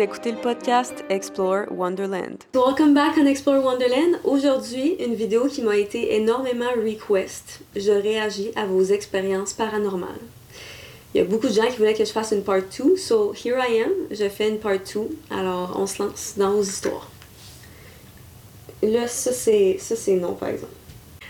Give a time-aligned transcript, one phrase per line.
[0.00, 2.38] Écoutez le podcast Explore Wonderland.
[2.54, 4.18] Welcome back on Explore Wonderland.
[4.24, 7.60] Aujourd'hui, une vidéo qui m'a été énormément request.
[7.76, 10.18] Je réagis à vos expériences paranormales.
[11.18, 13.34] Il y a beaucoup de gens qui voulaient que je fasse une part 2, so
[13.34, 13.90] here I am.
[14.12, 15.00] Je fais une part 2.
[15.30, 17.10] Alors, on se lance dans vos histoires.
[18.84, 20.70] Là, ça c'est ça c'est non par exemple.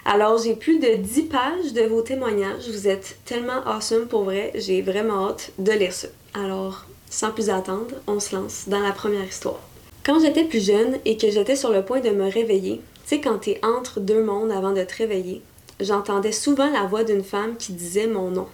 [0.04, 2.68] Alors, j'ai plus de 10 pages de vos témoignages.
[2.68, 4.52] Vous êtes tellement awesome pour vrai.
[4.56, 6.08] J'ai vraiment hâte de lire ça.
[6.34, 9.60] Alors, sans plus attendre, on se lance dans la première histoire.
[10.04, 13.20] Quand j'étais plus jeune et que j'étais sur le point de me réveiller, tu sais,
[13.22, 15.40] quand t'es entre deux mondes avant de te réveiller,
[15.80, 18.48] j'entendais souvent la voix d'une femme qui disait mon nom.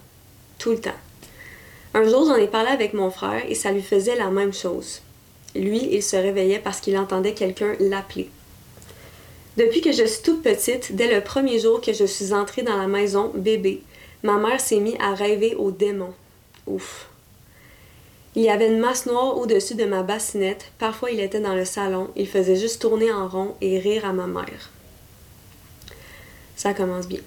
[0.60, 0.92] Tout le temps.
[1.94, 5.00] Un jour, j'en ai parlé avec mon frère et ça lui faisait la même chose.
[5.54, 8.28] Lui, il se réveillait parce qu'il entendait quelqu'un l'appeler.
[9.56, 12.76] Depuis que je suis toute petite, dès le premier jour que je suis entrée dans
[12.76, 13.82] la maison bébé,
[14.24, 16.14] ma mère s'est mise à rêver aux démons.
[16.66, 17.08] Ouf.
[18.34, 20.72] Il y avait une masse noire au-dessus de ma bassinette.
[20.80, 22.10] Parfois, il était dans le salon.
[22.16, 24.70] Il faisait juste tourner en rond et rire à ma mère.
[26.56, 27.20] Ça commence bien.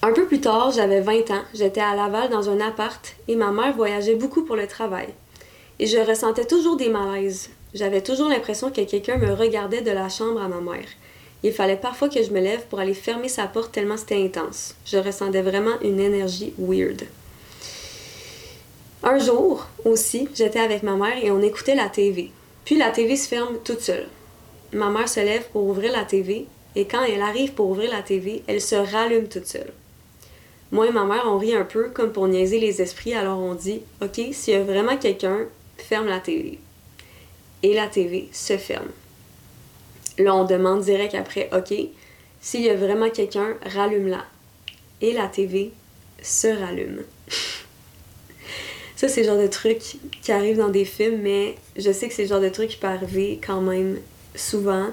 [0.00, 1.42] Un peu plus tard, j'avais 20 ans.
[1.52, 5.08] J'étais à Laval dans un appart et ma mère voyageait beaucoup pour le travail.
[5.80, 7.50] Et je ressentais toujours des malaises.
[7.74, 10.86] J'avais toujours l'impression que quelqu'un me regardait de la chambre à ma mère.
[11.42, 14.76] Il fallait parfois que je me lève pour aller fermer sa porte tellement c'était intense.
[14.86, 17.02] Je ressentais vraiment une énergie weird.
[19.02, 22.30] Un jour aussi, j'étais avec ma mère et on écoutait la TV.
[22.64, 24.06] Puis la TV se ferme toute seule.
[24.72, 26.46] Ma mère se lève pour ouvrir la TV
[26.76, 29.72] et quand elle arrive pour ouvrir la TV, elle se rallume toute seule.
[30.70, 33.54] Moi et ma mère, on rit un peu comme pour niaiser les esprits, alors on
[33.54, 35.46] dit OK, s'il y a vraiment quelqu'un,
[35.78, 36.58] ferme la TV.
[37.62, 38.88] Et la TV se ferme.
[40.18, 41.74] Là, on demande direct après OK,
[42.40, 44.24] s'il y a vraiment quelqu'un, rallume-la.
[45.00, 45.72] Et la TV
[46.22, 47.02] se rallume.
[48.96, 49.78] Ça, c'est le genre de truc
[50.22, 52.76] qui arrive dans des films, mais je sais que c'est le genre de truc qui
[52.78, 53.98] peut arriver quand même
[54.34, 54.88] souvent.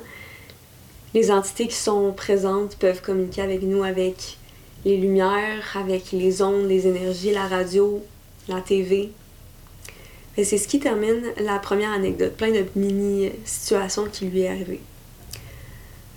[1.15, 4.37] Les entités qui sont présentes peuvent communiquer avec nous avec
[4.85, 8.03] les lumières, avec les ondes, les énergies, la radio,
[8.47, 9.11] la TV.
[10.37, 14.81] C'est ce qui termine la première anecdote, plein de mini situations qui lui est arrivées.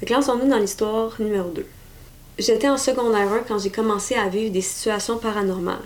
[0.01, 1.67] Donc là, dans l'histoire numéro 2.
[2.39, 5.79] J'étais en secondaire 1 quand j'ai commencé à vivre des situations paranormales.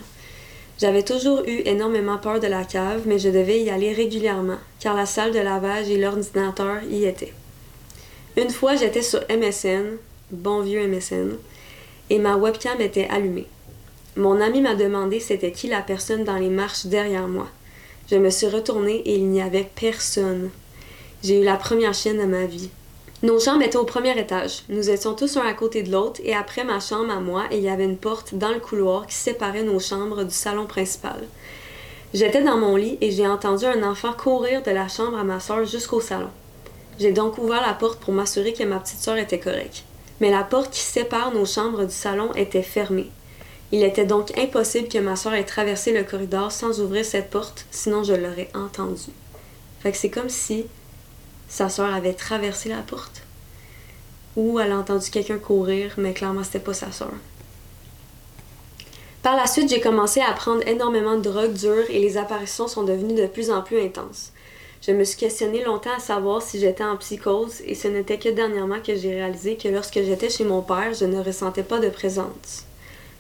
[0.79, 4.97] J'avais toujours eu énormément peur de la cave, mais je devais y aller régulièrement, car
[4.97, 7.33] la salle de lavage et l'ordinateur y étaient.
[8.37, 9.97] Une fois, j'étais sur MSN,
[10.31, 11.37] bon vieux MSN,
[12.13, 13.47] et ma webcam était allumée.
[14.17, 17.49] Mon ami m'a demandé c'était qui la personne dans les marches derrière moi.
[18.11, 20.51] Je me suis retournée et il n'y avait personne.
[21.23, 22.69] J'ai eu la première chienne de ma vie.
[23.23, 24.65] Nos chambres étaient au premier étage.
[24.69, 27.61] Nous étions tous un à côté de l'autre et après ma chambre à moi, il
[27.61, 31.27] y avait une porte dans le couloir qui séparait nos chambres du salon principal.
[32.13, 35.41] J'étais dans mon lit et j'ai entendu un enfant courir de la chambre à ma
[35.41, 36.29] soeur jusqu'au salon.
[37.01, 39.85] J'ai donc ouvert la porte pour m'assurer que ma petite soeur était correcte.
[40.23, 43.11] Mais la porte qui sépare nos chambres du salon était fermée.
[43.73, 47.67] Il était donc impossible que ma soeur ait traversé le corridor sans ouvrir cette porte,
[47.73, 49.11] sinon je l'aurais entendu.
[49.81, 50.67] Fait que c'est comme si
[51.49, 53.23] sa sœur avait traversé la porte.
[54.37, 57.11] Ou elle a entendu quelqu'un courir, mais clairement c'était pas sa sœur.
[59.25, 62.85] Par la suite, j'ai commencé à prendre énormément de drogue dure et les apparitions sont
[62.85, 64.31] devenues de plus en plus intenses.
[64.85, 68.29] Je me suis questionnée longtemps à savoir si j'étais en psychose et ce n'était que
[68.29, 71.89] dernièrement que j'ai réalisé que lorsque j'étais chez mon père, je ne ressentais pas de
[71.89, 72.65] présence.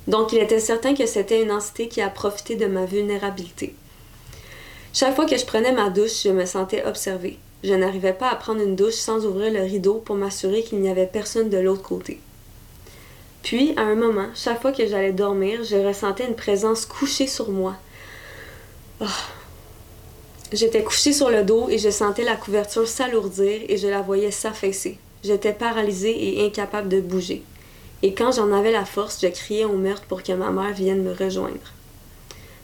[0.09, 3.77] Donc il était certain que c'était une entité qui a profité de ma vulnérabilité.
[4.93, 7.39] Chaque fois que je prenais ma douche, je me sentais observée.
[7.63, 10.91] Je n'arrivais pas à prendre une douche sans ouvrir le rideau pour m'assurer qu'il n'y
[10.91, 12.19] avait personne de l'autre côté.
[13.45, 17.51] Puis, à un moment, chaque fois que j'allais dormir, je ressentais une présence couchée sur
[17.51, 17.77] moi.
[19.01, 19.07] Oh.
[20.53, 24.31] J'étais couchée sur le dos et je sentais la couverture s'alourdir et je la voyais
[24.31, 24.99] s'affaisser.
[25.25, 27.43] J'étais paralysée et incapable de bouger.
[28.03, 31.03] Et quand j'en avais la force, je criais au meurtre pour que ma mère vienne
[31.03, 31.73] me rejoindre.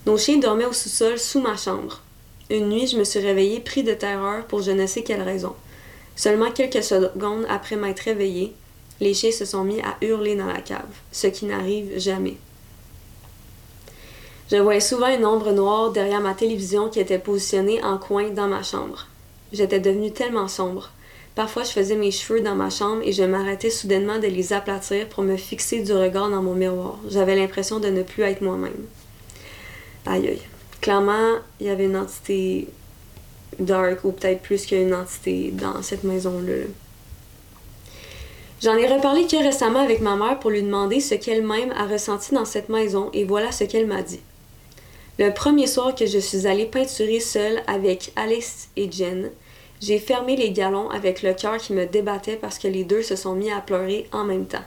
[0.05, 2.03] Nos chiens dormaient au sous-sol sous ma chambre.
[2.51, 5.55] Une nuit, je me suis réveillée pris de terreur pour je ne sais quelle raison.
[6.15, 8.53] Seulement quelques secondes après m'être réveillée,
[9.01, 10.83] les chiens se sont mis à hurler dans la cave,
[11.13, 12.37] ce qui n'arrive jamais.
[14.51, 18.49] Je voyais souvent une ombre noire derrière ma télévision qui était positionnée en coin dans
[18.49, 19.07] ma chambre.
[19.53, 20.91] J'étais devenue tellement sombre.
[21.35, 25.07] Parfois, je faisais mes cheveux dans ma chambre et je m'arrêtais soudainement de les aplatir
[25.11, 26.99] pour me fixer du regard dans mon miroir.
[27.11, 28.87] J'avais l'impression de ne plus être moi-même.
[30.07, 30.43] Aïe aïe.
[30.81, 32.69] Clairement, il y avait une entité
[33.59, 36.65] dark ou peut-être plus qu'une entité dans cette maison-là.
[38.63, 42.35] J'en ai reparlé que récemment avec ma mère pour lui demander ce qu'elle-même a ressenti
[42.35, 44.21] dans cette maison et voilà ce qu'elle m'a dit.
[45.19, 49.31] Le premier soir que je suis allée peinturer seule avec Alice et Jen,
[49.81, 53.17] j'ai fermé les galons avec le cœur qui me débattait parce que les deux se
[53.17, 54.63] sont mis à pleurer en même temps.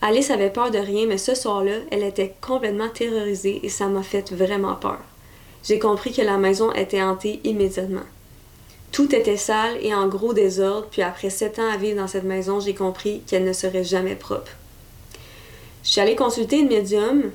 [0.00, 4.02] Alice avait peur de rien, mais ce soir-là, elle était complètement terrorisée et ça m'a
[4.02, 4.98] fait vraiment peur.
[5.62, 8.00] J'ai compris que la maison était hantée immédiatement.
[8.90, 12.24] Tout était sale et en gros désordre, puis après sept ans à vivre dans cette
[12.24, 14.50] maison, j'ai compris qu'elle ne serait jamais propre.
[15.84, 17.30] Je suis allée consulter une médium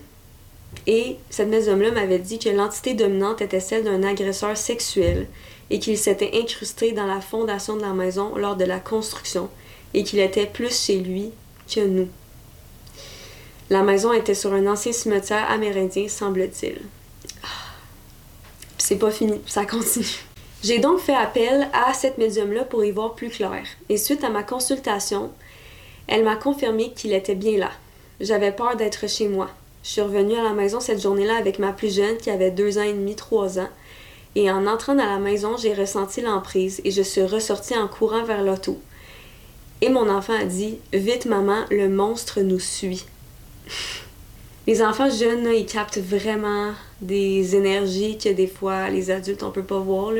[0.86, 5.28] et cette médium-là m'avait dit que l'entité dominante était celle d'un agresseur sexuel
[5.69, 9.50] et qu'il s'était incrusté dans la fondation de la maison lors de la construction
[9.94, 11.31] et qu'il était plus chez lui
[11.74, 12.08] que nous.
[13.69, 16.80] La maison était sur un ancien cimetière amérindien, semble-t-il.
[17.44, 17.48] Ah.
[18.78, 20.06] C'est pas fini, ça continue.
[20.64, 23.64] J'ai donc fait appel à cette médium-là pour y voir plus clair.
[23.90, 25.31] Et suite à ma consultation,
[26.08, 27.72] elle m'a confirmé qu'il était bien là.
[28.22, 29.50] J'avais peur d'être chez moi.
[29.88, 32.78] Je suis revenue à la maison cette journée-là avec ma plus jeune qui avait deux
[32.78, 33.69] ans et demi, trois ans.
[34.36, 38.25] Et en entrant dans la maison, j'ai ressenti l'emprise et je suis ressortie en courant
[38.25, 38.81] vers l'auto.
[39.80, 43.06] Et mon enfant a dit Vite, maman, le monstre nous suit.
[44.68, 49.63] les enfants jeunes, ils captent vraiment des énergies que des fois les adultes on peut
[49.63, 50.12] pas voir.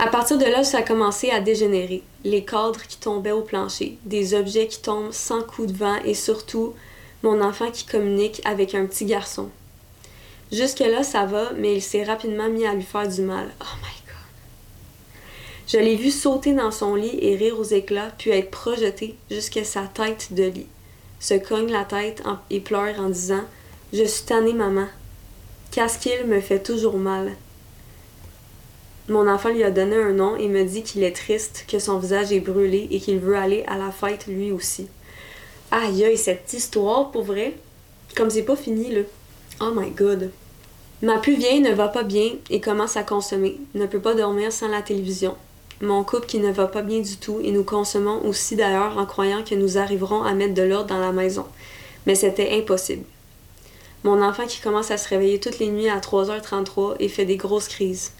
[0.00, 2.02] À partir de là, ça a commencé à dégénérer.
[2.24, 6.12] Les cadres qui tombaient au plancher, des objets qui tombent sans coup de vent et
[6.12, 6.74] surtout
[7.22, 9.48] mon enfant qui communique avec un petit garçon.
[10.50, 13.48] Jusque-là, ça va, mais il s'est rapidement mis à lui faire du mal.
[13.60, 15.18] Oh my god.
[15.68, 19.64] Je l'ai vu sauter dans son lit et rire aux éclats, puis être projeté jusqu'à
[19.64, 20.66] sa tête de lit
[21.22, 23.44] se cogne la tête et pleure en disant
[23.92, 24.88] Je suis tannée, maman.
[25.70, 27.32] Qu'est-ce qu'il me fait toujours mal?
[29.08, 31.98] Mon enfant lui a donné un nom et me dit qu'il est triste, que son
[31.98, 34.88] visage est brûlé et qu'il veut aller à la fête lui aussi.
[35.72, 37.54] Aïe aïe, cette histoire, pour vrai,
[38.14, 39.00] comme c'est pas fini, là.
[39.60, 40.30] Oh my god.
[41.02, 44.52] Ma plus vieille ne va pas bien et commence à consommer, ne peut pas dormir
[44.52, 45.34] sans la télévision
[45.82, 49.04] mon couple qui ne va pas bien du tout et nous consommons aussi d'ailleurs en
[49.04, 51.44] croyant que nous arriverons à mettre de l'ordre dans la maison.
[52.06, 53.04] Mais c'était impossible.
[54.04, 57.36] Mon enfant qui commence à se réveiller toutes les nuits à 3h33 et fait des
[57.36, 58.12] grosses crises.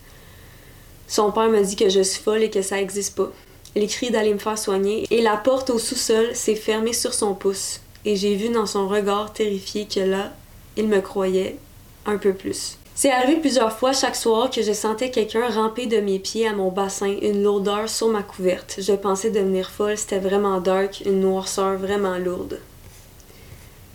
[1.06, 3.30] Son père me dit que je suis folle et que ça n'existe pas.
[3.74, 7.34] Il crie d'aller me faire soigner et la porte au sous-sol s'est fermée sur son
[7.34, 7.80] pouce.
[8.04, 10.32] Et j'ai vu dans son regard terrifié que là,
[10.76, 11.56] il me croyait
[12.04, 12.78] un peu plus.
[12.94, 16.52] C'est arrivé plusieurs fois chaque soir que je sentais quelqu'un ramper de mes pieds à
[16.52, 18.76] mon bassin, une lourdeur sur ma couverte.
[18.78, 22.60] Je pensais devenir folle, c'était vraiment dark, une noirceur vraiment lourde.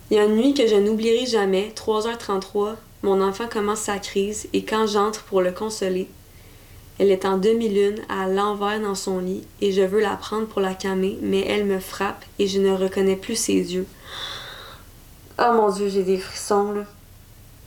[0.10, 4.48] Il y a une nuit que je n'oublierai jamais, 3h33, mon enfant commence sa crise
[4.54, 6.08] et quand j'entre pour le consoler,
[7.00, 10.62] elle est en demi-lune, à l'envers dans son lit, et je veux la prendre pour
[10.62, 13.88] la calmer, mais elle me frappe et je ne reconnais plus ses yeux.
[15.40, 16.84] Oh mon dieu, j'ai des frissons là.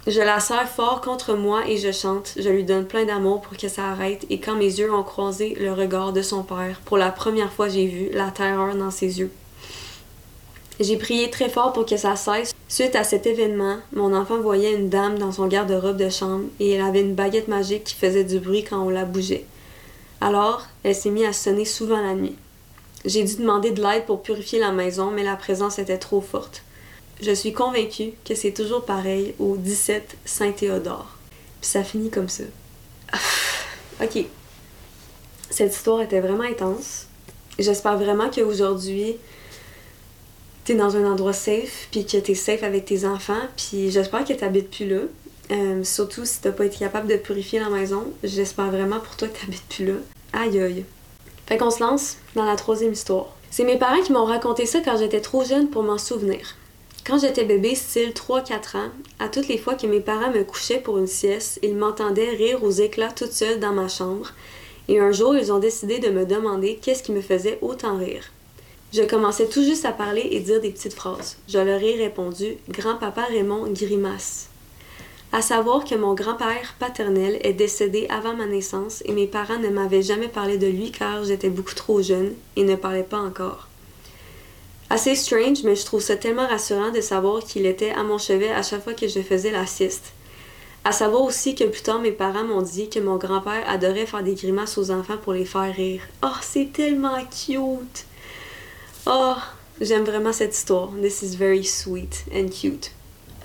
[0.06, 2.32] Je la serre fort contre moi et je chante.
[2.37, 4.25] Je lui donne plein d'amour pour que ça arrête.
[4.31, 7.69] Et quand mes yeux ont croisé le regard de son père, pour la première fois
[7.69, 9.31] j'ai vu la terreur dans ses yeux.
[10.81, 12.55] J'ai prié très fort pour que ça cesse.
[12.67, 16.71] Suite à cet événement, mon enfant voyait une dame dans son garde-robe de chambre et
[16.71, 19.44] elle avait une baguette magique qui faisait du bruit quand on la bougeait.
[20.22, 22.37] Alors, elle s'est mise à sonner souvent la nuit.
[23.05, 26.63] J'ai dû demander de l'aide pour purifier la maison, mais la présence était trop forte.
[27.20, 31.08] Je suis convaincue que c'est toujours pareil au 17 Saint-Théodore.
[31.60, 32.44] Puis ça finit comme ça.
[34.03, 34.25] ok.
[35.51, 37.06] Cette histoire était vraiment intense.
[37.58, 39.17] J'espère vraiment qu'aujourd'hui,
[40.74, 44.70] dans un endroit safe, puis que t'es safe avec tes enfants, puis j'espère que t'habites
[44.70, 45.00] plus là.
[45.50, 48.05] Euh, surtout si t'as pas été capable de purifier la maison.
[48.22, 49.94] J'espère vraiment pour toi que t'habites plus là.
[50.32, 50.84] Aïe aïe.
[51.46, 53.34] Fait qu'on se lance dans la troisième histoire.
[53.50, 56.56] C'est mes parents qui m'ont raconté ça quand j'étais trop jeune pour m'en souvenir.
[57.05, 60.79] Quand j'étais bébé, style 3-4 ans, à toutes les fois que mes parents me couchaient
[60.79, 64.32] pour une sieste, ils m'entendaient rire aux éclats toute seule dans ma chambre,
[64.86, 68.31] et un jour ils ont décidé de me demander qu'est-ce qui me faisait autant rire.
[68.93, 71.37] Je commençais tout juste à parler et dire des petites phrases.
[71.47, 74.49] Je leur ai répondu Grand-papa Raymond grimace.
[75.32, 79.69] À savoir que mon grand-père paternel est décédé avant ma naissance et mes parents ne
[79.69, 83.69] m'avaient jamais parlé de lui car j'étais beaucoup trop jeune et ne parlais pas encore.
[84.93, 88.51] Assez strange, mais je trouve ça tellement rassurant de savoir qu'il était à mon chevet
[88.51, 90.15] à chaque fois que je faisais la sieste.
[90.82, 94.25] À savoir aussi que plus tard, mes parents m'ont dit que mon grand-père adorait faire
[94.25, 96.03] des grimaces aux enfants pour les faire rire.
[96.25, 98.05] Oh, c'est tellement cute!
[99.07, 99.35] Oh,
[99.81, 100.91] j'aime vraiment cette histoire.
[101.01, 102.91] This is very sweet and cute.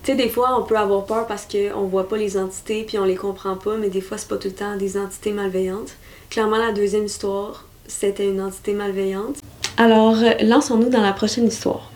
[0.04, 3.00] Tu sais, des fois, on peut avoir peur parce qu'on voit pas les entités puis
[3.00, 5.96] on les comprend pas, mais des fois, c'est pas tout le temps des entités malveillantes.
[6.30, 9.38] Clairement, la deuxième histoire, c'était une entité malveillante.
[9.78, 11.92] Alors, lançons-nous dans la prochaine histoire.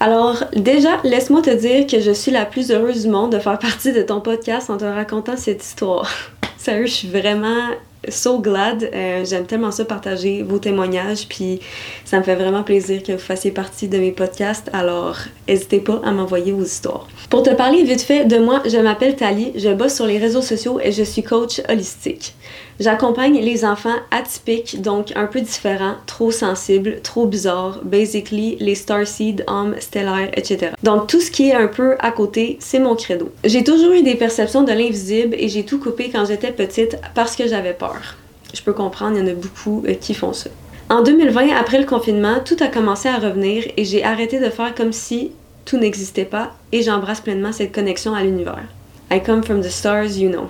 [0.00, 3.58] Alors, déjà, laisse-moi te dire que je suis la plus heureuse du monde de faire
[3.58, 6.10] partie de ton podcast en te racontant cette histoire.
[6.58, 7.68] Sérieux, je suis vraiment
[8.10, 8.90] so glad.
[8.92, 11.60] Euh, j'aime tellement ça partager vos témoignages, puis
[12.04, 14.70] ça me fait vraiment plaisir que vous fassiez partie de mes podcasts.
[14.72, 15.16] Alors,
[15.48, 17.08] n'hésitez pas à m'envoyer vos histoires.
[17.30, 20.42] Pour te parler vite fait de moi, je m'appelle Tali, je bosse sur les réseaux
[20.42, 22.34] sociaux et je suis coach holistique.
[22.80, 29.44] J'accompagne les enfants atypiques, donc un peu différents, trop sensibles, trop bizarres, basically les starseed,
[29.46, 30.72] hommes, stellaires, etc.
[30.82, 33.30] Donc tout ce qui est un peu à côté, c'est mon credo.
[33.44, 37.36] J'ai toujours eu des perceptions de l'invisible et j'ai tout coupé quand j'étais petite parce
[37.36, 38.16] que j'avais peur.
[38.52, 40.50] Je peux comprendre, il y en a beaucoup euh, qui font ça.
[40.90, 44.74] En 2020, après le confinement, tout a commencé à revenir et j'ai arrêté de faire
[44.74, 45.30] comme si
[45.64, 48.64] tout n'existait pas et j'embrasse pleinement cette connexion à l'univers.
[49.12, 50.48] I come from the stars, you know.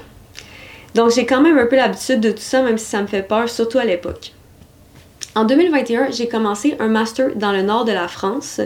[0.94, 3.22] Donc j'ai quand même un peu l'habitude de tout ça, même si ça me fait
[3.22, 4.32] peur, surtout à l'époque.
[5.34, 8.60] En 2021, j'ai commencé un master dans le nord de la France.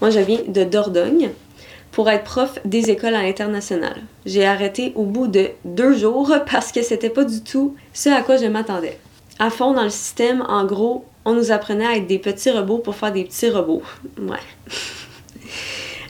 [0.00, 1.30] Moi, je viens de Dordogne
[1.90, 3.96] pour être prof des écoles à l'international.
[4.24, 8.22] J'ai arrêté au bout de deux jours parce que c'était pas du tout ce à
[8.22, 8.98] quoi je m'attendais.
[9.40, 12.78] À fond dans le système, en gros, on nous apprenait à être des petits robots
[12.78, 13.82] pour faire des petits robots.
[14.18, 14.38] Ouais.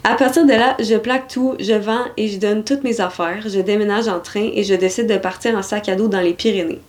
[0.07, 3.43] À partir de là, je plaque tout, je vends et je donne toutes mes affaires,
[3.47, 6.35] je déménage en train et je décide de partir en sac à dos dans les
[6.35, 6.83] Pyrénées.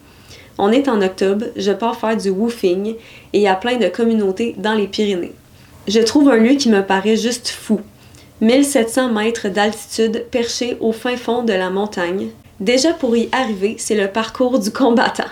[0.57, 2.97] On est en octobre, je pars faire du woofing et
[3.33, 5.31] il y a plein de communautés dans les Pyrénées.
[5.87, 7.79] Je trouve un lieu qui me paraît juste fou.
[8.41, 12.27] 1700 mètres d'altitude perché au fin fond de la montagne.
[12.59, 15.23] Déjà pour y arriver, c'est le parcours du combattant.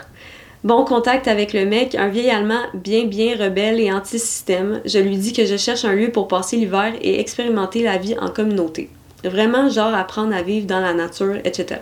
[0.64, 4.80] Bon contact avec le mec, un vieil Allemand bien bien rebelle et anti-système.
[4.86, 8.16] Je lui dis que je cherche un lieu pour passer l'hiver et expérimenter la vie
[8.18, 8.90] en communauté.
[9.26, 11.82] Vraiment genre apprendre à vivre dans la nature, etc.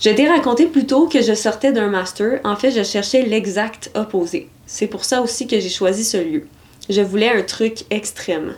[0.00, 2.40] Je t'ai raconté plus tôt que je sortais d'un master.
[2.42, 4.48] En fait, je cherchais l'exact opposé.
[4.66, 6.48] C'est pour ça aussi que j'ai choisi ce lieu.
[6.88, 8.56] Je voulais un truc extrême.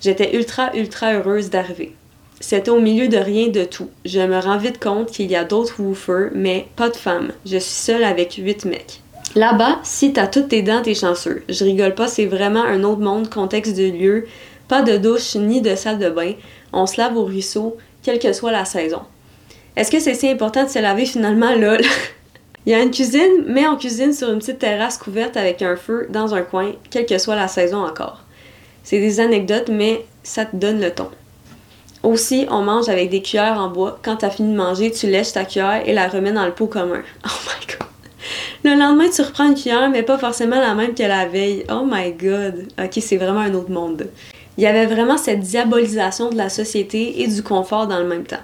[0.00, 1.92] J'étais ultra ultra heureuse d'arriver.
[2.40, 3.88] C'était au milieu de rien de tout.
[4.04, 7.32] Je me rends vite compte qu'il y a d'autres woofers, mais pas de femmes.
[7.46, 9.00] Je suis seule avec huit mecs.
[9.34, 11.42] Là-bas, si t'as toutes tes dents, t'es chanceux.
[11.48, 14.26] Je rigole pas, c'est vraiment un autre monde, contexte de lieu.
[14.68, 16.32] Pas de douche ni de salle de bain.
[16.72, 19.02] On se lave au ruisseau, quelle que soit la saison.
[19.76, 21.80] Est-ce que c'est si important de se laver finalement, lol?
[22.66, 25.76] Il y a une cuisine, mais on cuisine sur une petite terrasse couverte avec un
[25.76, 28.24] feu dans un coin, quelle que soit la saison encore.
[28.82, 31.08] C'est des anecdotes, mais ça te donne le ton.
[32.06, 33.98] Aussi, on mange avec des cuillères en bois.
[34.00, 36.68] Quand t'as fini de manger, tu lèches ta cuillère et la remets dans le pot
[36.68, 37.02] commun.
[37.24, 37.88] Oh my god.
[38.62, 41.64] Le lendemain, tu reprends une cuillère, mais pas forcément la même que la veille.
[41.68, 42.68] Oh my god.
[42.80, 44.06] Ok, c'est vraiment un autre monde.
[44.56, 48.24] Il y avait vraiment cette diabolisation de la société et du confort dans le même
[48.24, 48.36] temps.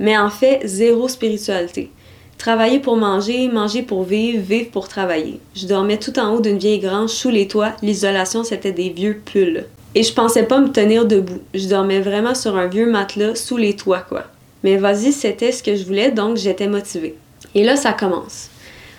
[0.00, 1.92] Mais en fait, zéro spiritualité.
[2.36, 5.38] Travailler pour manger, manger pour vivre, vivre pour travailler.
[5.54, 7.74] Je dormais tout en haut d'une vieille grange sous les toits.
[7.80, 9.66] L'isolation, c'était des vieux pulls.
[9.94, 11.40] Et je pensais pas me tenir debout.
[11.54, 14.24] Je dormais vraiment sur un vieux matelas sous les toits, quoi.
[14.62, 17.16] Mais vas-y, c'était ce que je voulais, donc j'étais motivée.
[17.54, 18.50] Et là, ça commence.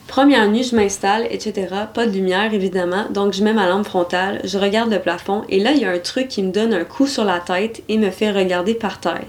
[0.07, 1.67] Première nuit, je m'installe, etc.
[1.93, 5.59] Pas de lumière, évidemment, donc je mets ma lampe frontale, je regarde le plafond, et
[5.59, 7.97] là, il y a un truc qui me donne un coup sur la tête et
[7.99, 9.25] me fait regarder par terre.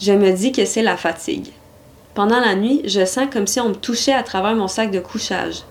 [0.00, 1.48] Je me dis que c'est la fatigue.
[2.14, 5.00] Pendant la nuit, je sens comme si on me touchait à travers mon sac de
[5.00, 5.62] couchage.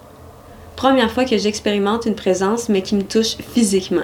[0.75, 4.01] Première fois que j'expérimente une présence, mais qui me touche physiquement.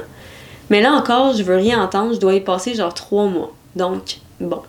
[0.70, 3.54] Mais là encore, je veux rien entendre, je dois y passer genre trois mois.
[3.76, 4.62] Donc, bon.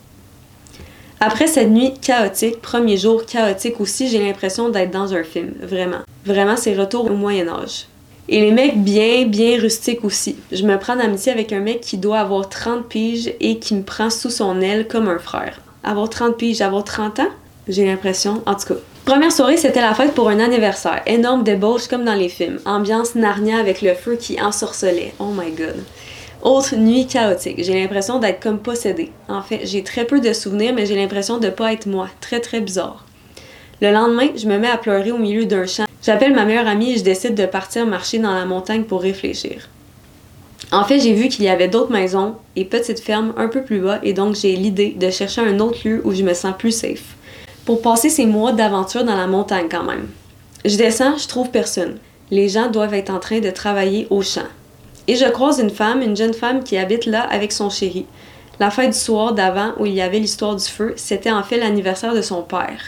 [1.20, 5.98] Après cette nuit chaotique, premier jour chaotique aussi, j'ai l'impression d'être dans un film, vraiment.
[6.24, 7.86] Vraiment, c'est retour au Moyen Âge.
[8.28, 10.36] Et les mecs bien, bien rustiques aussi.
[10.52, 13.82] Je me prends d'amitié avec un mec qui doit avoir 30 piges et qui me
[13.82, 15.60] prend sous son aile comme un frère.
[15.82, 17.30] Avoir 30 piges, avoir 30 ans?
[17.66, 18.80] J'ai l'impression, en tout cas.
[19.08, 21.00] Première soirée, c'était la fête pour un anniversaire.
[21.06, 22.58] Énorme débauche comme dans les films.
[22.66, 25.14] Ambiance Narnia avec le feu qui ensorcelait.
[25.18, 25.76] Oh my god.
[26.42, 27.64] Autre nuit chaotique.
[27.64, 29.10] J'ai l'impression d'être comme possédée.
[29.26, 32.08] En fait, j'ai très peu de souvenirs, mais j'ai l'impression de pas être moi.
[32.20, 33.06] Très très bizarre.
[33.80, 35.86] Le lendemain, je me mets à pleurer au milieu d'un champ.
[36.02, 39.70] J'appelle ma meilleure amie et je décide de partir marcher dans la montagne pour réfléchir.
[40.70, 43.80] En fait, j'ai vu qu'il y avait d'autres maisons et petites fermes un peu plus
[43.80, 46.72] bas et donc j'ai l'idée de chercher un autre lieu où je me sens plus
[46.72, 47.16] safe
[47.68, 50.08] pour passer ces mois d'aventure dans la montagne quand même.
[50.64, 51.98] Je descends, je trouve personne.
[52.30, 54.48] Les gens doivent être en train de travailler au champ.
[55.06, 58.06] Et je croise une femme, une jeune femme qui habite là avec son chéri.
[58.58, 61.58] La fête du soir d'avant où il y avait l'histoire du feu, c'était en fait
[61.58, 62.80] l'anniversaire de son père.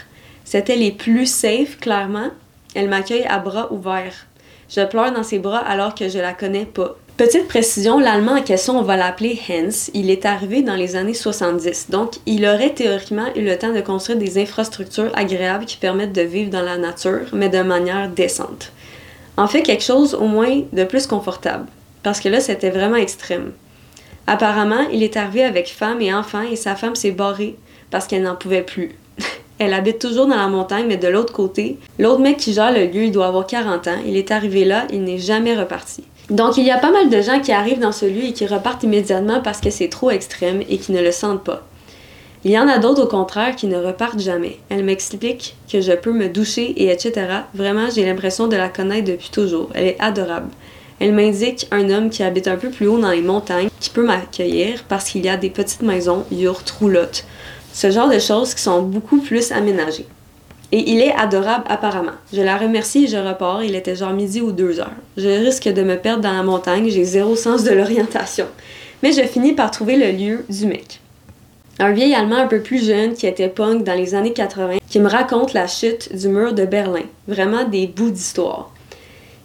[0.45, 2.31] C'était les plus safe, clairement.
[2.73, 4.25] Elle m'accueille à bras ouverts.
[4.67, 6.95] Je pleure dans ses bras alors que je la connais pas.
[7.17, 9.91] Petite précision, l'allemand en question, on va l'appeler Hens.
[9.93, 13.81] Il est arrivé dans les années 70, donc il aurait théoriquement eu le temps de
[13.81, 18.71] construire des infrastructures agréables qui permettent de vivre dans la nature, mais de manière décente.
[19.37, 21.67] En fait, quelque chose au moins de plus confortable,
[22.01, 23.51] parce que là, c'était vraiment extrême.
[24.25, 27.55] Apparemment, il est arrivé avec femme et enfant et sa femme s'est barrée
[27.91, 28.95] parce qu'elle n'en pouvait plus.
[29.59, 31.77] Elle habite toujours dans la montagne, mais de l'autre côté.
[31.99, 33.99] L'autre mec qui gère le lieu, il doit avoir 40 ans.
[34.07, 36.03] Il est arrivé là, il n'est jamais reparti.
[36.31, 38.47] Donc, il y a pas mal de gens qui arrivent dans ce lieu et qui
[38.47, 41.61] repartent immédiatement parce que c'est trop extrême et qui ne le sentent pas.
[42.45, 44.57] Il y en a d'autres, au contraire, qui ne repartent jamais.
[44.69, 47.27] Elle m'explique que je peux me doucher et etc.
[47.53, 49.71] Vraiment, j'ai l'impression de la connaître depuis toujours.
[49.73, 50.49] Elle est adorable.
[51.01, 54.05] Elle m'indique un homme qui habite un peu plus haut dans les montagnes qui peut
[54.05, 57.25] m'accueillir parce qu'il y a des petites maisons, yurts, roulottes.
[57.73, 60.07] Ce genre de choses qui sont beaucoup plus aménagées.
[60.71, 62.13] Et il est adorable apparemment.
[62.31, 63.63] Je la remercie et je repars.
[63.63, 64.91] Il était genre midi ou deux heures.
[65.17, 66.89] Je risque de me perdre dans la montagne.
[66.89, 68.45] J'ai zéro sens de l'orientation.
[69.03, 70.99] Mais je finis par trouver le lieu du mec.
[71.79, 74.99] Un vieil Allemand un peu plus jeune qui était punk dans les années 80 qui
[74.99, 77.03] me raconte la chute du mur de Berlin.
[77.27, 78.71] Vraiment des bouts d'histoire.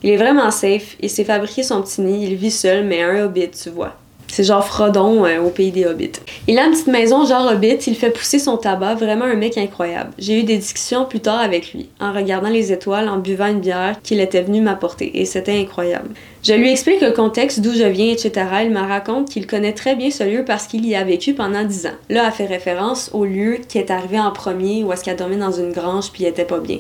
[0.03, 0.97] Il est vraiment safe.
[1.01, 2.27] Il s'est fabriqué son petit nid.
[2.27, 3.97] Il vit seul, mais un hobbit, tu vois.
[4.29, 6.13] C'est genre Frodon euh, au pays des hobbits.
[6.47, 9.57] Il a une petite maison genre hobbit, il fait pousser son tabac, vraiment un mec
[9.57, 10.11] incroyable.
[10.19, 13.61] J'ai eu des discussions plus tard avec lui, en regardant les étoiles, en buvant une
[13.61, 16.11] bière qu'il était venu m'apporter, et c'était incroyable.
[16.43, 18.31] Je lui explique le contexte d'où je viens, etc.
[18.65, 21.65] Il me raconte qu'il connaît très bien ce lieu parce qu'il y a vécu pendant
[21.65, 21.97] 10 ans.
[22.09, 25.37] Là, elle fait référence au lieu qui est arrivé en premier, où est-ce qu'elle dormait
[25.37, 26.79] dans une grange puis il était pas bien.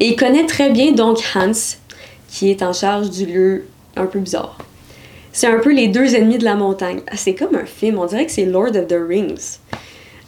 [0.00, 1.52] Et il connaît très bien donc Hans,
[2.28, 3.66] qui est en charge du lieu
[3.96, 4.56] un peu bizarre.
[5.32, 7.00] C'est un peu les deux ennemis de la montagne.
[7.06, 9.58] Ah, c'est comme un film, on dirait que c'est Lord of the Rings.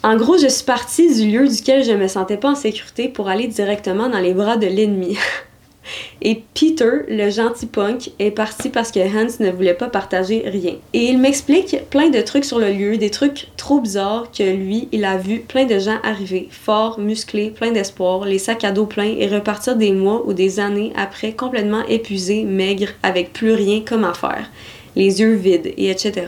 [0.01, 3.29] En gros, je suis partie du lieu duquel je me sentais pas en sécurité pour
[3.29, 5.17] aller directement dans les bras de l'ennemi.
[6.21, 10.75] Et Peter, le gentil punk, est parti parce que Hans ne voulait pas partager rien.
[10.93, 14.87] Et il m'explique plein de trucs sur le lieu, des trucs trop bizarres que lui,
[14.93, 18.85] il a vu plein de gens arriver, forts, musclés, pleins d'espoir, les sacs à dos
[18.85, 23.81] pleins et repartir des mois ou des années après complètement épuisés, maigres, avec plus rien
[23.85, 24.49] comme à faire
[24.95, 26.27] les yeux vides, et etc.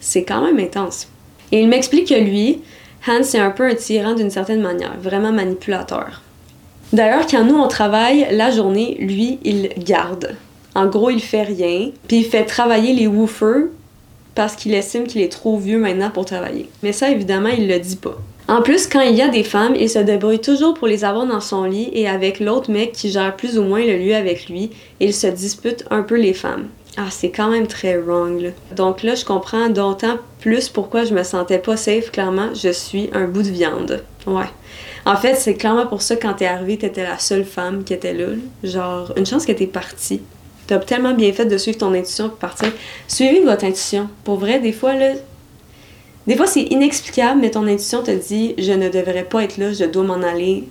[0.00, 1.08] C'est quand même intense.
[1.52, 2.60] Et il m'explique que lui,
[3.06, 6.22] Hans, c'est un peu un tyran d'une certaine manière, vraiment manipulateur.
[6.92, 10.36] D'ailleurs, quand nous on travaille la journée, lui, il garde.
[10.74, 13.66] En gros, il fait rien, puis il fait travailler les woofers
[14.34, 16.68] parce qu'il estime qu'il est trop vieux maintenant pour travailler.
[16.82, 18.16] Mais ça, évidemment, il le dit pas.
[18.46, 21.26] En plus, quand il y a des femmes, il se débrouille toujours pour les avoir
[21.26, 24.48] dans son lit et avec l'autre mec qui gère plus ou moins le lieu avec
[24.48, 24.70] lui,
[25.00, 26.68] il se dispute un peu les femmes.
[27.00, 28.52] Ah, c'est quand même très wrong.
[28.74, 32.10] Donc là, je comprends d'autant plus pourquoi je me sentais pas safe.
[32.10, 34.02] Clairement, je suis un bout de viande.
[34.26, 34.50] Ouais.
[35.06, 38.14] En fait, c'est clairement pour ça quand t'es arrivée, t'étais la seule femme qui était
[38.14, 38.30] là.
[38.64, 40.22] Genre, une chance que t'es partie.
[40.66, 42.72] T'as tellement bien fait de suivre ton intuition pour partir.
[43.06, 44.08] Suivez votre intuition.
[44.24, 45.12] Pour vrai, des fois, là.
[46.26, 49.72] Des fois, c'est inexplicable, mais ton intuition te dit je ne devrais pas être là,
[49.72, 50.64] je dois m'en aller.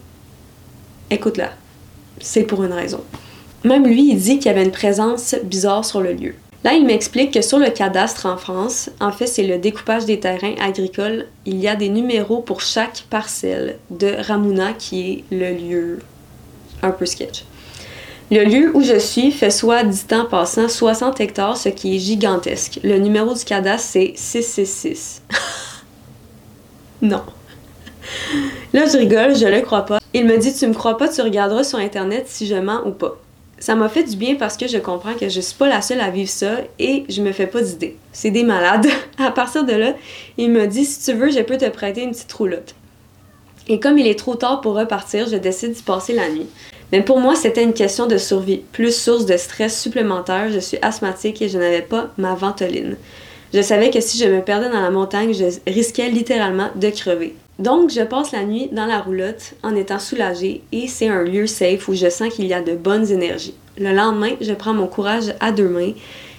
[1.09, 1.51] Écoute-la.
[2.19, 3.01] C'est pour une raison.
[3.63, 6.35] Même lui, il dit qu'il y avait une présence bizarre sur le lieu.
[6.63, 10.19] Là, il m'explique que sur le cadastre en France, en fait, c'est le découpage des
[10.19, 11.27] terrains agricoles.
[11.45, 15.99] Il y a des numéros pour chaque parcelle de Ramuna, qui est le lieu
[16.81, 17.45] un peu sketch.
[18.29, 21.99] Le lieu où je suis fait soit, dit en passant, 60 hectares, ce qui est
[21.99, 22.79] gigantesque.
[22.83, 25.21] Le numéro du cadastre, c'est 666.
[27.01, 27.23] non.
[28.73, 29.99] Là, je rigole, je le crois pas.
[30.13, 32.91] Il me dit Tu me crois pas, tu regarderas sur Internet si je mens ou
[32.91, 33.17] pas
[33.59, 36.01] ça m'a fait du bien parce que je comprends que je suis pas la seule
[36.01, 37.95] à vivre ça et je me fais pas d'idée.
[38.11, 38.87] C'est des malades.
[39.17, 39.93] à partir de là,
[40.37, 42.75] il me dit si tu veux, je peux te prêter une petite roulotte.
[43.67, 46.47] Et comme il est trop tard pour repartir, je décide d'y passer la nuit.
[46.91, 50.49] Mais pour moi, c'était une question de survie, plus source de stress supplémentaire.
[50.51, 52.95] Je suis asthmatique et je n'avais pas ma ventoline.
[53.53, 57.35] Je savais que si je me perdais dans la montagne, je risquais littéralement de crever.
[57.59, 61.47] Donc, je passe la nuit dans la roulotte en étant soulagée et c'est un lieu
[61.47, 63.55] safe où je sens qu'il y a de bonnes énergies.
[63.79, 65.93] Le lendemain, je prends mon courage à deux mains.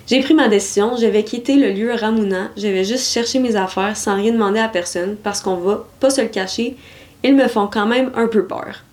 [0.07, 3.57] J'ai pris ma décision, je vais quitter le lieu Ramuna, je vais juste chercher mes
[3.57, 6.77] affaires sans rien demander à personne parce qu'on va pas se le cacher,
[7.23, 8.85] ils me font quand même un peu peur.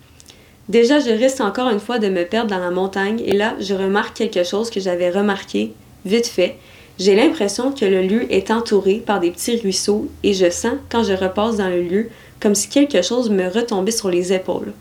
[0.68, 3.72] Déjà, je risque encore une fois de me perdre dans la montagne et là, je
[3.72, 5.72] remarque quelque chose que j'avais remarqué
[6.04, 6.56] vite fait,
[6.98, 11.02] j'ai l'impression que le lieu est entouré par des petits ruisseaux et je sens, quand
[11.02, 12.08] je repasse dans le lieu,
[12.40, 14.72] comme si quelque chose me retombait sur les épaules.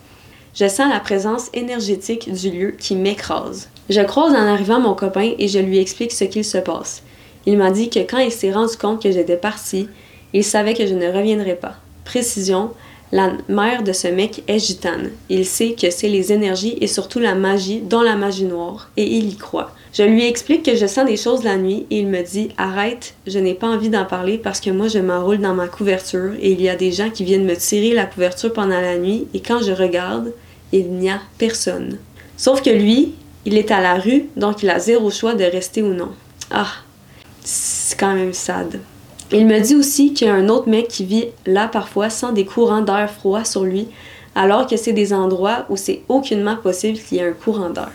[0.53, 3.69] Je sens la présence énergétique du lieu qui m'écrase.
[3.89, 7.03] Je croise en arrivant mon copain et je lui explique ce qu'il se passe.
[7.45, 9.89] Il m'a dit que quand il s'est rendu compte que j'étais partie,
[10.33, 11.75] il savait que je ne reviendrais pas.
[12.05, 12.71] Précision,
[13.11, 15.11] La mère de ce mec est gitane.
[15.29, 19.05] Il sait que c'est les énergies et surtout la magie, dont la magie noire, et
[19.05, 19.71] il y croit.
[19.97, 23.13] Je lui explique que je sens des choses la nuit et il me dit Arrête,
[23.25, 26.51] je n'ai pas envie d'en parler parce que moi je m'enroule dans ma couverture et
[26.51, 29.39] il y a des gens qui viennent me tirer la couverture pendant la nuit et
[29.39, 30.33] quand je regarde,
[30.73, 31.97] il n'y a personne.
[32.35, 33.13] Sauf que lui,
[33.45, 36.11] il est à la rue, donc il a zéro choix de rester ou non.
[36.51, 36.73] Ah,
[37.41, 38.81] c'est quand même sad.
[39.31, 42.33] Il me dit aussi qu'il y a un autre mec qui vit là parfois sans
[42.33, 43.87] des courants d'air froid sur lui,
[44.35, 47.93] alors que c'est des endroits où c'est aucunement possible qu'il y ait un courant d'air.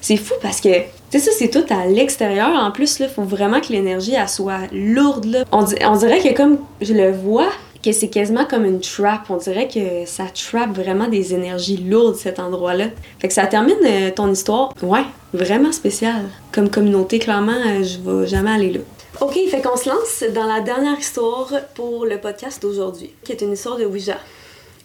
[0.00, 0.68] C'est fou parce que,
[1.10, 2.50] tu sais, ça, c'est tout à l'extérieur.
[2.50, 5.44] En plus, il faut vraiment que l'énergie, soit lourde, là.
[5.52, 7.50] On, on dirait que comme je le vois,
[7.82, 9.30] que c'est quasiment comme une trap.
[9.30, 12.86] On dirait que ça trappe vraiment des énergies lourdes, cet endroit-là.
[13.18, 16.28] Fait que ça termine euh, ton histoire, ouais, vraiment spéciale.
[16.52, 18.80] Comme communauté, clairement, euh, je vais jamais aller là.
[19.20, 23.40] Ok, fait qu'on se lance dans la dernière histoire pour le podcast d'aujourd'hui, qui est
[23.40, 24.18] une histoire de Ouija.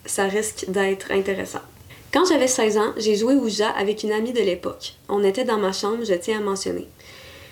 [0.05, 1.59] Ça risque d'être intéressant.
[2.13, 4.93] Quand j'avais 16 ans, j'ai joué Ouija avec une amie de l'époque.
[5.09, 6.87] On était dans ma chambre, je tiens à mentionner.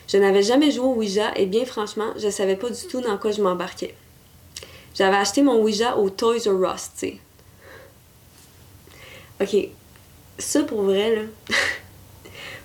[0.08, 3.17] Je n'avais jamais joué au Ouija et bien franchement, je savais pas du tout dans
[3.17, 3.95] quoi je m'embarquais.
[4.93, 7.17] J'avais acheté mon Ouija au Toys R Us, tu sais.
[9.41, 9.69] Ok,
[10.38, 11.21] ça pour vrai, là.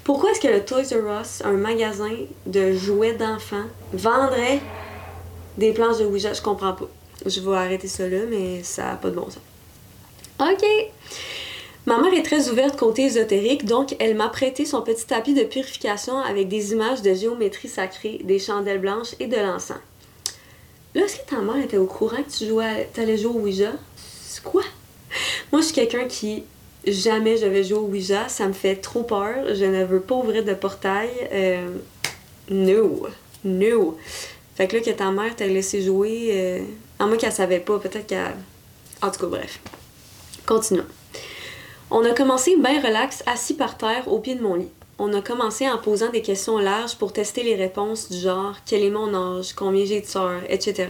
[0.04, 4.60] Pourquoi est-ce que le Toys R Us, un magasin de jouets d'enfants, vendrait
[5.56, 6.34] des planches de Ouija?
[6.34, 6.90] Je comprends pas.
[7.24, 9.40] Je vais arrêter ça là, mais ça n'a pas de bon sens.
[10.38, 10.62] Ok!
[11.86, 15.44] Ma mère est très ouverte côté ésotérique, donc elle m'a prêté son petit tapis de
[15.44, 19.78] purification avec des images de géométrie sacrée, des chandelles blanches et de l'encens.
[20.96, 23.70] Là, est-ce que ta mère était au courant que tu jouais, allais jouer au Ouija?
[23.96, 24.62] C'est quoi?
[25.52, 26.42] Moi, je suis quelqu'un qui
[26.86, 28.28] jamais je vais jouer au Ouija.
[28.28, 29.54] Ça me fait trop peur.
[29.54, 31.10] Je ne veux pas ouvrir de portail.
[31.32, 31.68] Euh,
[32.50, 33.06] no.
[33.44, 33.96] No.
[34.56, 36.60] Fait que là, que ta mère t'a laissé jouer, euh,
[36.98, 38.34] à moins qu'elle savait pas, peut-être qu'elle.
[39.02, 39.60] En tout cas, bref.
[40.46, 40.86] Continuons.
[41.88, 44.70] On a commencé bien relax, assis par terre au pied de mon lit.
[44.98, 48.82] On a commencé en posant des questions larges pour tester les réponses du genre quel
[48.82, 50.88] est mon âge, combien j'ai de sœurs, etc.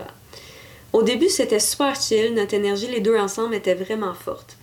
[0.94, 4.56] Au début, c'était super chill, notre énergie les deux ensemble était vraiment forte.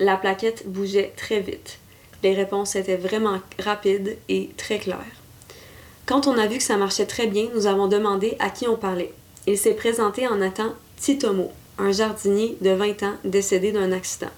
[0.00, 1.78] La plaquette bougeait très vite.
[2.24, 4.98] Les réponses étaient vraiment rapides et très claires.
[6.06, 8.76] Quand on a vu que ça marchait très bien, nous avons demandé à qui on
[8.76, 9.12] parlait.
[9.46, 14.30] Il s'est présenté en attendant Titomo, un jardinier de 20 ans décédé d'un accident.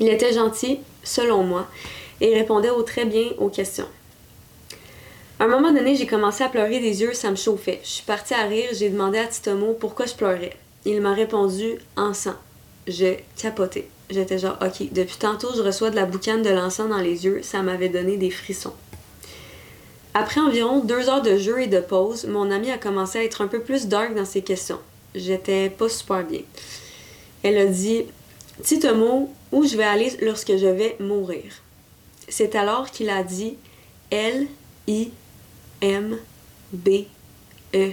[0.00, 1.68] Il était gentil, selon moi,
[2.20, 3.86] et répondait au très bien aux questions.
[5.38, 7.80] À un moment donné, j'ai commencé à pleurer des yeux, ça me chauffait.
[7.82, 10.56] Je suis partie à rire, j'ai demandé à Titomo pourquoi je pleurais.
[10.84, 12.34] Il m'a répondu encens.
[12.86, 13.88] Je capotais.
[14.10, 17.40] J'étais genre, ok, depuis tantôt, je reçois de la boucane de l'encens dans les yeux,
[17.42, 18.74] ça m'avait donné des frissons.
[20.12, 23.42] Après environ deux heures de jeu et de pause, mon amie a commencé à être
[23.42, 24.80] un peu plus dark dans ses questions.
[25.14, 26.40] J'étais pas super bien.
[27.42, 28.06] Elle a dit
[28.62, 31.44] Titomo, où je vais aller lorsque je vais mourir.
[32.28, 33.56] C'est alors qu'il a dit
[34.10, 34.46] L
[34.86, 35.10] I
[35.80, 36.18] M
[36.72, 36.88] B
[37.74, 37.90] E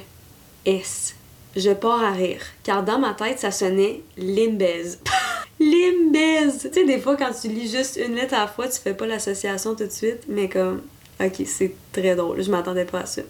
[0.65, 1.15] S.
[1.55, 4.83] Je pars à rire, car dans ma tête ça sonnait limbez.
[5.59, 6.51] limbez.
[6.61, 8.93] Tu sais des fois quand tu lis juste une lettre à la fois, tu fais
[8.93, 10.81] pas l'association tout de suite, mais comme
[11.19, 13.23] OK, c'est très drôle, je m'attendais pas à ça.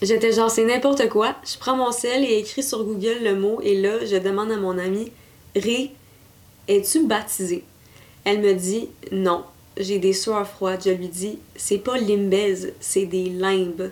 [0.00, 1.36] J'étais genre c'est n'importe quoi.
[1.44, 4.56] Je prends mon sel et écris sur Google le mot et là, je demande à
[4.56, 5.12] mon ami
[5.54, 5.92] Ré
[6.76, 7.64] es-tu baptisée?
[8.24, 9.44] Elle me dit non.
[9.76, 10.82] J'ai des sueurs froides.
[10.84, 13.90] Je lui dis c'est pas limbez, c'est des limbes.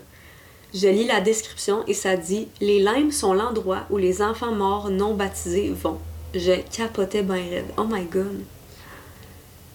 [0.74, 4.90] Je lis la description et ça dit Les limbes sont l'endroit où les enfants morts
[4.90, 5.98] non baptisés vont.
[6.34, 7.64] Je capotais bien raide.
[7.78, 8.44] Oh my god.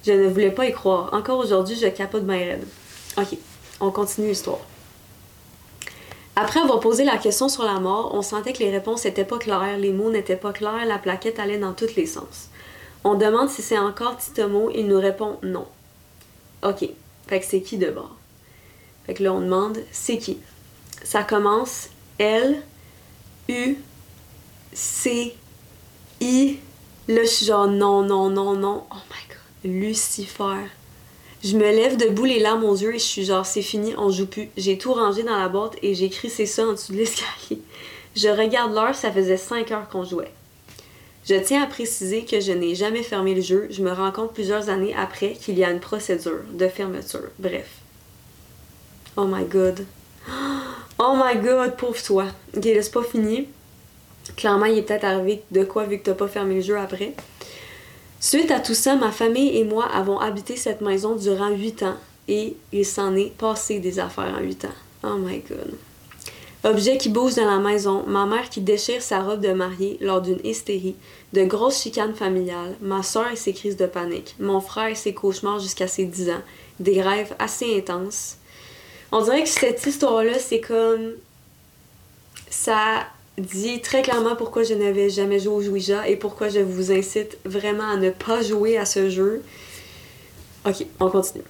[0.05, 1.09] Je ne voulais pas y croire.
[1.13, 2.67] Encore aujourd'hui, je capote bien raide.
[3.17, 3.37] Ok,
[3.79, 4.59] on continue l'histoire.
[6.35, 9.37] Après avoir posé la question sur la mort, on sentait que les réponses n'étaient pas
[9.37, 12.49] claires, les mots n'étaient pas clairs, la plaquette allait dans tous les sens.
[13.03, 15.67] On demande si c'est encore Titomo, il nous répond non.
[16.63, 16.87] OK.
[17.27, 18.15] Fait que c'est qui de bord?
[19.05, 20.39] Fait que là, on demande c'est qui?
[21.03, 21.89] Ça commence
[22.19, 22.61] L,
[23.49, 23.77] U,
[24.71, 25.35] C,
[26.21, 26.59] I.
[27.07, 28.85] Là, je suis genre non, non, non, non.
[28.89, 29.81] Oh my god.
[29.81, 30.67] Lucifer.
[31.43, 34.09] Je me lève debout, les larmes aux yeux, et je suis genre, c'est fini, on
[34.09, 34.49] joue plus.
[34.55, 37.61] J'ai tout rangé dans la boîte et j'ai c'est ça en dessous de l'escalier.
[38.15, 40.31] Je regarde l'heure, ça faisait 5 heures qu'on jouait.
[41.25, 43.67] Je tiens à préciser que je n'ai jamais fermé le jeu.
[43.69, 47.29] Je me rends compte plusieurs années après qu'il y a une procédure de fermeture.
[47.39, 47.69] Bref.
[49.15, 49.85] Oh my god.
[50.99, 52.25] Oh my god, pauvre toi.
[52.55, 53.47] Ok, là, c'est pas fini.
[54.37, 57.13] Clairement, il est peut-être arrivé de quoi vu que t'as pas fermé le jeu après.
[58.19, 61.97] Suite à tout ça, ma famille et moi avons habité cette maison durant 8 ans
[62.27, 64.69] et il s'en est passé des affaires en 8 ans.
[65.03, 65.73] Oh my god.
[66.65, 70.21] Objets qui bougent dans la maison, ma mère qui déchire sa robe de mariée lors
[70.21, 70.95] d'une hystérie,
[71.33, 75.13] de grosses chicanes familiales, ma soeur et ses crises de panique, mon frère et ses
[75.13, 76.41] cauchemars jusqu'à ses 10 ans,
[76.79, 78.37] des rêves assez intenses.
[79.11, 81.13] On dirait que cette histoire-là, c'est comme.
[82.49, 86.91] Ça dit très clairement pourquoi je n'avais jamais joué au Ouija et pourquoi je vous
[86.91, 89.43] incite vraiment à ne pas jouer à ce jeu.
[90.65, 91.43] Ok, on continue.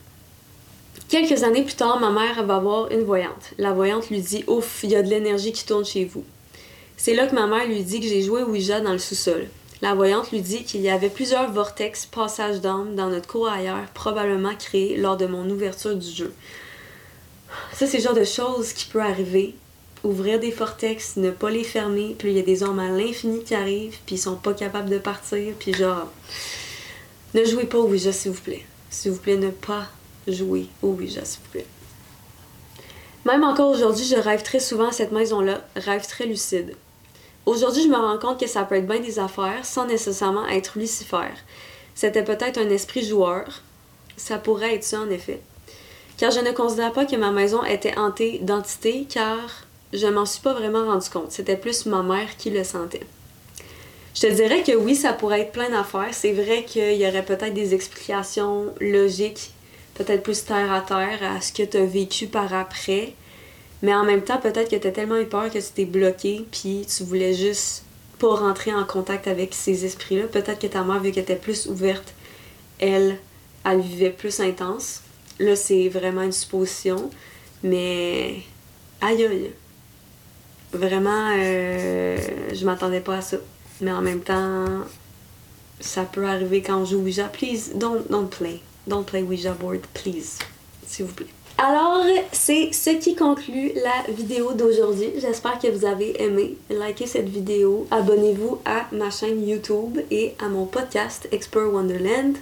[1.13, 3.53] Quelques années plus tard, ma mère va voir une voyante.
[3.59, 6.23] La voyante lui dit Ouf, il y a de l'énergie qui tourne chez vous.
[6.97, 9.47] C'est là que ma mère lui dit que j'ai joué Ouija dans le sous-sol.
[9.83, 13.85] La voyante lui dit qu'il y avait plusieurs vortex passages d'âme dans notre cour ailleurs,
[13.93, 16.33] probablement créés lors de mon ouverture du jeu.
[17.73, 19.53] Ça, c'est le genre de choses qui peut arriver
[20.03, 23.43] ouvrir des vortex, ne pas les fermer, puis il y a des hommes à l'infini
[23.43, 26.11] qui arrivent, puis ils sont pas capables de partir, puis genre,
[27.35, 28.65] ne jouez pas au Ouija, s'il vous plaît.
[28.89, 29.87] S'il vous plaît, ne pas
[30.27, 31.65] jouer au Ouija, s'il vous plaît.
[33.25, 36.75] Même encore aujourd'hui, je rêve très souvent à cette maison-là, rêve très lucide.
[37.45, 40.77] Aujourd'hui, je me rends compte que ça peut être bien des affaires sans nécessairement être
[40.77, 41.33] Lucifer.
[41.95, 43.61] C'était peut-être un esprit joueur.
[44.17, 45.41] Ça pourrait être ça, en effet.
[46.17, 49.39] Car je ne considère pas que ma maison était hantée d'entités, car
[49.91, 51.31] je m'en suis pas vraiment rendu compte.
[51.31, 53.05] C'était plus ma mère qui le sentait.
[54.15, 56.13] Je te dirais que oui, ça pourrait être plein d'affaires.
[56.13, 59.52] C'est vrai qu'il y aurait peut-être des explications logiques,
[59.95, 63.13] peut-être plus terre à terre à ce que tu as vécu par après.
[63.81, 66.45] Mais en même temps, peut-être que tu as tellement eu peur que tu t'es bloqué,
[66.51, 67.83] puis tu voulais juste
[68.19, 70.27] pas rentrer en contact avec ces esprits-là.
[70.27, 72.13] Peut-être que ta mère, vu qu'elle était plus ouverte,
[72.79, 73.17] elle,
[73.65, 75.01] elle vivait plus intense.
[75.39, 77.09] Là, c'est vraiment une supposition.
[77.61, 78.37] Mais
[79.01, 79.51] aïe aïe
[80.73, 82.17] vraiment, euh,
[82.53, 83.37] je m'attendais pas à ça.
[83.81, 84.65] Mais en même temps,
[85.79, 87.27] ça peut arriver quand joue Ouija.
[87.27, 88.61] Please, don't, don't play.
[88.87, 90.39] Don't play Ouija board, please.
[90.85, 91.27] S'il vous plaît.
[91.57, 95.11] Alors, c'est ce qui conclut la vidéo d'aujourd'hui.
[95.17, 96.57] J'espère que vous avez aimé.
[96.69, 97.87] Likez cette vidéo.
[97.91, 102.35] Abonnez-vous à ma chaîne YouTube et à mon podcast Explore Wonderland.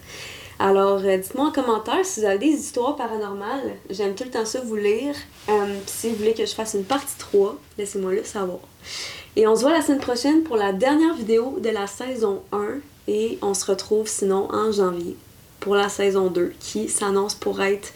[0.57, 3.73] Alors, euh, dites-moi en commentaire si vous avez des histoires paranormales.
[3.89, 5.15] J'aime tout le temps ça vous lire.
[5.49, 8.59] Euh, si vous voulez que je fasse une partie 3, laissez-moi le savoir.
[9.35, 12.79] Et on se voit la semaine prochaine pour la dernière vidéo de la saison 1.
[13.07, 15.17] Et on se retrouve sinon en janvier
[15.61, 17.93] pour la saison 2 qui s'annonce pour être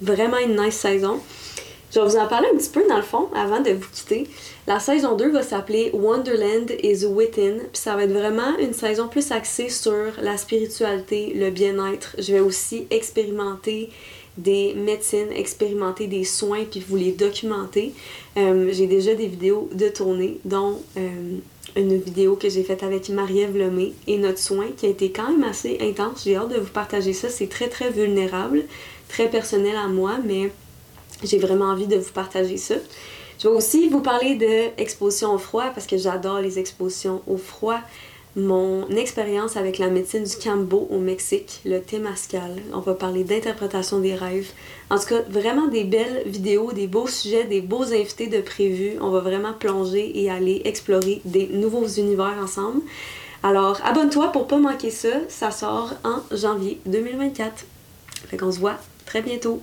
[0.00, 1.20] vraiment une nice saison.
[1.94, 4.26] Je vais vous en parler un petit peu dans le fond avant de vous quitter.
[4.66, 9.06] La saison 2 va s'appeler Wonderland is Within, puis ça va être vraiment une saison
[9.06, 12.16] plus axée sur la spiritualité, le bien-être.
[12.18, 13.90] Je vais aussi expérimenter
[14.36, 17.94] des médecines, expérimenter des soins, puis vous les documenter.
[18.36, 21.38] Euh, j'ai déjà des vidéos de tournée, dont euh,
[21.76, 25.28] une vidéo que j'ai faite avec Marie-Ève Lemay et notre soin qui a été quand
[25.28, 26.22] même assez intense.
[26.24, 27.28] J'ai hâte de vous partager ça.
[27.28, 28.64] C'est très très vulnérable,
[29.08, 30.50] très personnel à moi, mais
[31.22, 32.76] j'ai vraiment envie de vous partager ça.
[33.38, 37.80] Je vais aussi vous parler d'exposition au froid parce que j'adore les expositions au froid.
[38.36, 42.56] Mon expérience avec la médecine du Cambo au Mexique, le Temascal.
[42.72, 44.50] On va parler d'interprétation des rêves.
[44.90, 48.94] En tout cas, vraiment des belles vidéos, des beaux sujets, des beaux invités de prévus.
[49.00, 52.80] On va vraiment plonger et aller explorer des nouveaux univers ensemble.
[53.44, 55.20] Alors, abonne-toi pour pas manquer ça.
[55.28, 57.64] Ça sort en janvier 2024.
[58.26, 59.60] Fait qu'on se voit très bientôt.